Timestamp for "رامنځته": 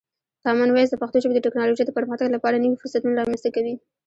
3.21-3.49